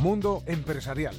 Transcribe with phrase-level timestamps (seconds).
[0.00, 1.14] Mundo Empresarial.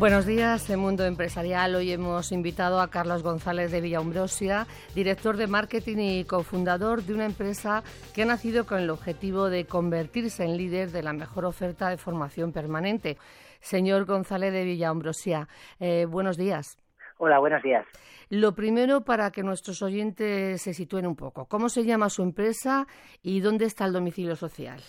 [0.00, 1.76] Buenos días, de Mundo Empresarial.
[1.76, 4.66] Hoy hemos invitado a Carlos González de Villaumbrosia,
[4.96, 9.66] director de marketing y cofundador de una empresa que ha nacido con el objetivo de
[9.66, 13.18] convertirse en líder de la mejor oferta de formación permanente.
[13.60, 16.76] Señor González de Villaumbrosia, eh, buenos días.
[17.18, 17.86] Hola, buenos días.
[18.28, 22.86] Lo primero, para que nuestros oyentes se sitúen un poco, ¿cómo se llama su empresa
[23.22, 24.80] y dónde está el domicilio social?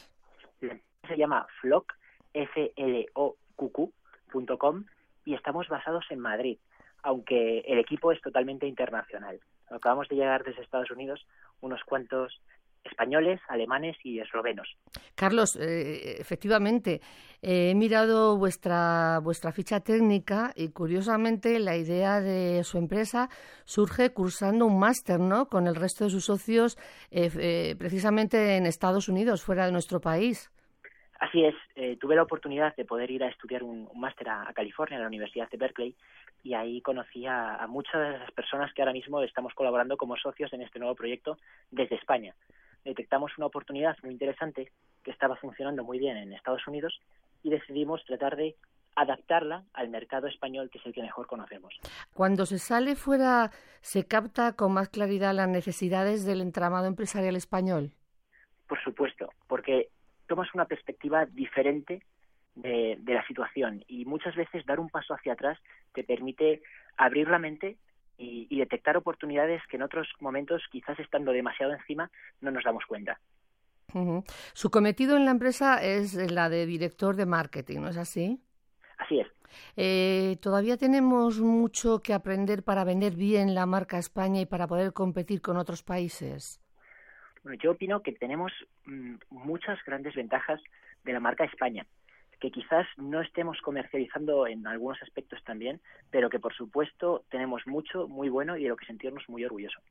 [0.60, 1.94] Se llama Flock,
[2.34, 3.94] f l o q
[5.24, 6.58] y estamos basados en Madrid,
[7.02, 9.40] aunque el equipo es totalmente internacional.
[9.70, 11.26] Acabamos de llegar desde Estados Unidos
[11.62, 12.42] unos cuantos
[12.88, 14.68] españoles, alemanes y eslovenos.
[15.16, 17.02] Carlos, eh, efectivamente,
[17.42, 23.30] he mirado vuestra, vuestra ficha técnica y curiosamente la idea de su empresa
[23.66, 25.48] surge cursando un máster ¿no?
[25.48, 26.78] con el resto de sus socios
[27.12, 30.52] eh, eh, precisamente en Estados Unidos, fuera de nuestro país.
[31.20, 34.98] Así es, eh, tuve la oportunidad de poder ir a estudiar un, máster a, California,
[34.98, 35.96] a la Universidad de Berkeley,
[36.44, 40.54] y ahí conocí a, muchas de las personas que ahora mismo estamos colaborando como socios
[40.54, 41.38] en este nuevo proyecto
[41.72, 42.36] desde España.
[42.84, 44.72] Detectamos una oportunidad muy interesante
[45.04, 47.00] que estaba funcionando muy bien en Estados Unidos
[47.44, 48.56] y decidimos tratar de
[48.96, 51.80] adaptarla al mercado español, que es el que mejor conocemos.
[52.14, 57.92] Cuando se sale fuera, ¿se capta con más claridad las necesidades del entramado empresarial español?
[58.68, 59.90] Por supuesto, porque
[60.28, 62.02] tomas una perspectiva diferente
[62.56, 65.60] de, la situación y muchas veces dar un paso hacia atrás
[65.94, 66.62] te permite
[66.98, 67.78] abrir la mente
[68.18, 72.10] y, detectar oportunidades que en otros momentos, quizás estando demasiado encima,
[72.42, 73.20] no nos damos cuenta.
[74.54, 78.42] Su cometido en la empresa es la de director de marketing, ¿no es así?
[78.98, 79.28] Así es.
[79.76, 84.94] Eh, todavía tenemos mucho que aprender para vender bien la marca España y para poder
[84.94, 86.60] competir con otros países.
[87.44, 88.52] Bueno, yo opino que tenemos
[88.86, 90.60] mm, muchas grandes ventajas
[91.06, 91.86] de la marca España,
[92.40, 95.82] que quizás no estemos comercializando en algunos aspectos también,
[96.12, 99.84] pero que por supuesto tenemos mucho, muy bueno y de lo que sentirnos muy orgullosos.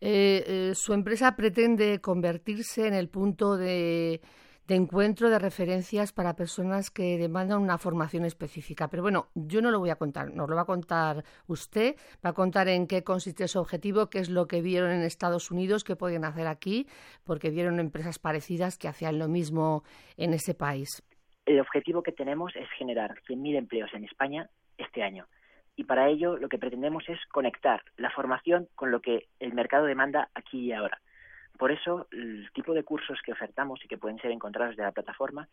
[0.00, 4.20] Eh, eh, su empresa pretende convertirse en el punto de
[4.66, 8.88] de encuentro de referencias para personas que demandan una formación específica.
[8.88, 12.30] Pero bueno, yo no lo voy a contar, nos lo va a contar usted, va
[12.30, 15.84] a contar en qué consiste su objetivo, qué es lo que vieron en Estados Unidos,
[15.84, 16.86] qué podían hacer aquí,
[17.24, 19.84] porque vieron empresas parecidas que hacían lo mismo
[20.16, 21.02] en ese país.
[21.46, 25.26] El objetivo que tenemos es generar 100.000 empleos en España este año.
[25.76, 29.86] Y para ello lo que pretendemos es conectar la formación con lo que el mercado
[29.86, 31.00] demanda aquí y ahora.
[31.58, 34.92] Por eso, el tipo de cursos que ofertamos y que pueden ser encontrados de la
[34.92, 35.48] plataforma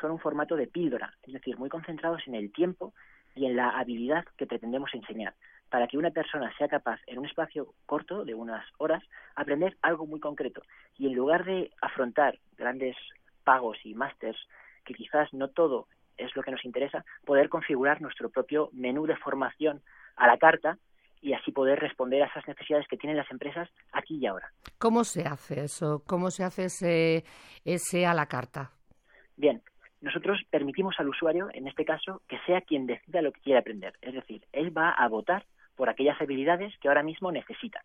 [0.00, 2.94] son un formato de píldora, es decir, muy concentrados en el tiempo
[3.34, 5.34] y en la habilidad que pretendemos enseñar,
[5.68, 9.02] para que una persona sea capaz, en un espacio corto de unas horas,
[9.34, 10.62] aprender algo muy concreto.
[10.96, 12.96] Y en lugar de afrontar grandes
[13.44, 14.38] pagos y másters,
[14.84, 19.16] que quizás no todo es lo que nos interesa, poder configurar nuestro propio menú de
[19.16, 19.82] formación
[20.16, 20.78] a la carta
[21.20, 24.52] y así poder responder a esas necesidades que tienen las empresas aquí y ahora.
[24.78, 26.02] ¿Cómo se hace eso?
[26.06, 27.24] ¿Cómo se hace ese,
[27.64, 28.70] ese a la carta?
[29.36, 29.62] Bien,
[30.02, 33.94] nosotros permitimos al usuario, en este caso, que sea quien decida lo que quiere aprender.
[34.02, 35.46] Es decir, él va a votar
[35.76, 37.82] por aquellas habilidades que ahora mismo necesita.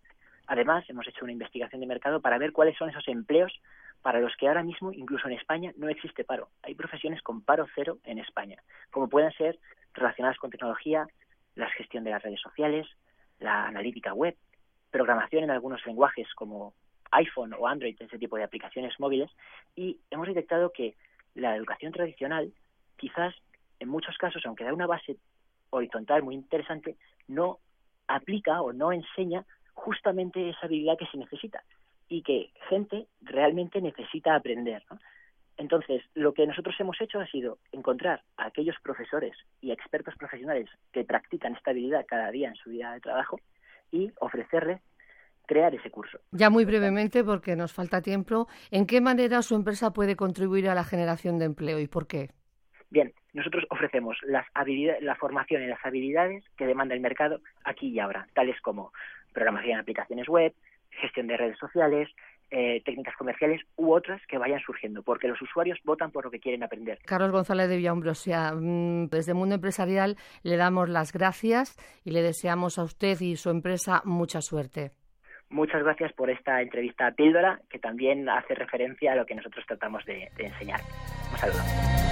[0.49, 3.53] Además, hemos hecho una investigación de mercado para ver cuáles son esos empleos
[4.01, 6.49] para los que ahora mismo, incluso en España, no existe paro.
[6.63, 8.57] Hay profesiones con paro cero en España,
[8.89, 9.59] como pueden ser
[9.93, 11.05] relacionadas con tecnología,
[11.53, 12.87] la gestión de las redes sociales,
[13.37, 14.35] la analítica web,
[14.89, 16.73] programación en algunos lenguajes como
[17.11, 19.29] iPhone o Android, ese tipo de aplicaciones móviles,
[19.75, 20.95] y hemos detectado que
[21.35, 22.51] la educación tradicional,
[22.97, 23.35] quizás
[23.79, 25.17] en muchos casos, aunque da una base
[25.69, 26.95] horizontal muy interesante,
[27.27, 27.59] no
[28.07, 29.45] aplica o no enseña
[29.79, 31.63] justamente esa habilidad que se necesita
[32.07, 34.83] y que gente realmente necesita aprender.
[35.57, 40.69] Entonces, lo que nosotros hemos hecho ha sido encontrar a aquellos profesores y expertos profesionales
[40.93, 43.39] que practican esta habilidad cada día en su vida de trabajo
[43.91, 44.81] y ofrecerles
[45.45, 46.19] crear ese curso.
[46.31, 50.75] Ya muy brevemente, porque nos falta tiempo, ¿en qué manera su empresa puede contribuir a
[50.75, 52.29] la generación de empleo y por qué?
[52.89, 57.89] Bien, nosotros ofrecemos las habilidades, la formación y las habilidades que demanda el mercado aquí
[57.89, 58.91] y ahora, tales como
[59.33, 60.53] programación de aplicaciones web,
[60.89, 62.09] gestión de redes sociales,
[62.51, 66.39] eh, técnicas comerciales u otras que vayan surgiendo, porque los usuarios votan por lo que
[66.39, 66.97] quieren aprender.
[67.05, 72.79] Carlos González de Villaumbrosia, mm, desde Mundo Empresarial le damos las gracias y le deseamos
[72.79, 74.91] a usted y su empresa mucha suerte.
[75.51, 80.03] Muchas gracias por esta entrevista píldora, que también hace referencia a lo que nosotros tratamos
[80.05, 80.79] de, de enseñar.
[81.31, 82.08] Un saludo.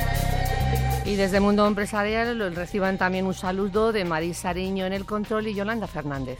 [1.07, 5.53] Y desde Mundo Empresarial reciban también un saludo de Marisa Ariño en el control y
[5.53, 6.37] Yolanda Fernández.